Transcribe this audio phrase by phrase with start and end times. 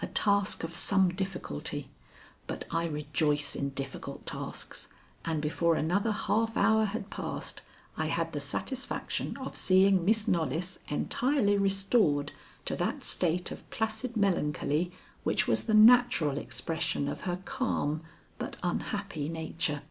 [0.00, 1.90] A task of some difficulty,
[2.46, 4.86] but I rejoice in difficult tasks,
[5.24, 7.60] and before another half hour had passed,
[7.96, 12.30] I had the satisfaction of seeing Miss Knollys entirely restored
[12.66, 14.92] to that state of placid melancholy
[15.24, 18.02] which was the natural expression of her calm
[18.38, 19.82] but unhappy nature.